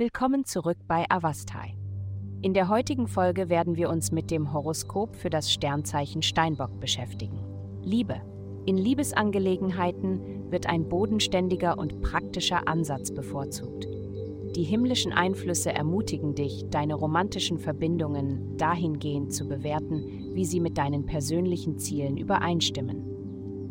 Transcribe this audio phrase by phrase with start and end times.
[0.00, 1.74] Willkommen zurück bei Avastai.
[2.40, 7.38] In der heutigen Folge werden wir uns mit dem Horoskop für das Sternzeichen Steinbock beschäftigen.
[7.82, 8.22] Liebe.
[8.64, 13.88] In Liebesangelegenheiten wird ein bodenständiger und praktischer Ansatz bevorzugt.
[14.56, 21.04] Die himmlischen Einflüsse ermutigen dich, deine romantischen Verbindungen dahingehend zu bewerten, wie sie mit deinen
[21.04, 23.19] persönlichen Zielen übereinstimmen.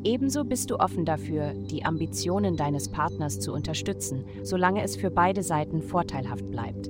[0.04, 5.44] Ebenso bist du offen dafür, die Ambitionen deines Partners zu unterstützen, solange es für beide
[5.44, 6.90] Seiten vorteilhaft bleibt.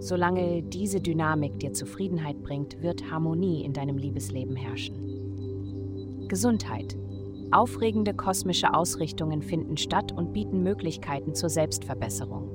[0.00, 6.26] Solange diese Dynamik dir Zufriedenheit bringt, wird Harmonie in deinem Liebesleben herrschen.
[6.28, 6.96] Gesundheit.
[7.52, 12.48] Aufregende kosmische Ausrichtungen finden statt und bieten Möglichkeiten zur Selbstverbesserung.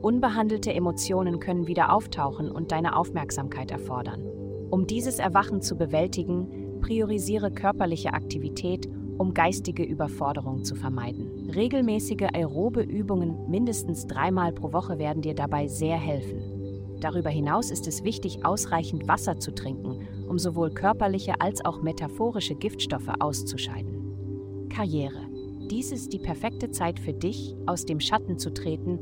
[0.00, 4.22] Unbehandelte Emotionen können wieder auftauchen und deine Aufmerksamkeit erfordern.
[4.70, 8.88] Um dieses Erwachen zu bewältigen, priorisiere körperliche Aktivität
[9.22, 11.48] um geistige Überforderung zu vermeiden.
[11.54, 16.98] Regelmäßige aerobe Übungen mindestens dreimal pro Woche werden dir dabei sehr helfen.
[17.00, 22.56] Darüber hinaus ist es wichtig, ausreichend Wasser zu trinken, um sowohl körperliche als auch metaphorische
[22.56, 24.68] Giftstoffe auszuscheiden.
[24.68, 25.28] Karriere.
[25.70, 28.98] Dies ist die perfekte Zeit für dich, aus dem Schatten zu treten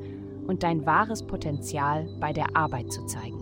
[0.46, 3.38] und dein wahres Potenzial bei der Arbeit zu zeigen.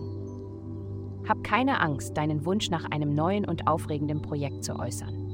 [1.27, 5.28] Hab keine Angst, deinen Wunsch nach einem neuen und aufregenden Projekt zu äußern.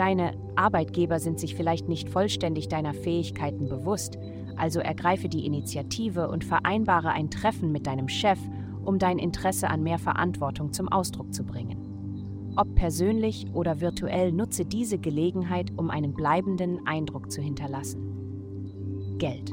[0.00, 4.16] Deine Arbeitgeber sind sich vielleicht nicht vollständig deiner Fähigkeiten bewusst,
[4.56, 8.38] also ergreife die Initiative und vereinbare ein Treffen mit deinem Chef,
[8.82, 12.54] um dein Interesse an mehr Verantwortung zum Ausdruck zu bringen.
[12.56, 19.18] Ob persönlich oder virtuell, nutze diese Gelegenheit, um einen bleibenden Eindruck zu hinterlassen.
[19.18, 19.52] Geld.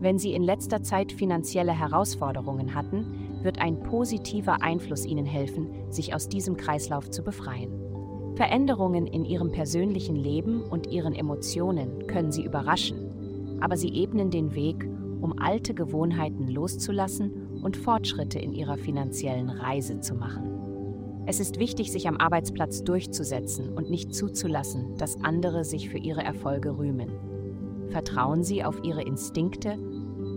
[0.00, 6.12] Wenn Sie in letzter Zeit finanzielle Herausforderungen hatten, wird ein positiver Einfluss Ihnen helfen, sich
[6.12, 7.87] aus diesem Kreislauf zu befreien.
[8.38, 14.54] Veränderungen in ihrem persönlichen Leben und ihren Emotionen können sie überraschen, aber sie ebnen den
[14.54, 14.88] Weg,
[15.20, 21.24] um alte Gewohnheiten loszulassen und Fortschritte in ihrer finanziellen Reise zu machen.
[21.26, 26.22] Es ist wichtig, sich am Arbeitsplatz durchzusetzen und nicht zuzulassen, dass andere sich für ihre
[26.22, 27.10] Erfolge rühmen.
[27.88, 29.72] Vertrauen Sie auf Ihre Instinkte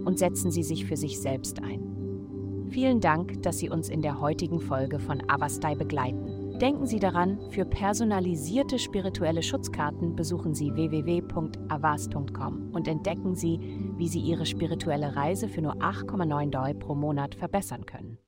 [0.05, 2.67] und setzen Sie sich für sich selbst ein.
[2.71, 6.40] Vielen Dank, dass Sie uns in der heutigen Folge von Avastai begleiten.
[6.61, 13.59] Denken Sie daran, für personalisierte spirituelle Schutzkarten besuchen Sie www.avas.com und entdecken Sie,
[13.97, 18.19] wie Sie Ihre spirituelle Reise für nur 8,9 Doi pro Monat verbessern können.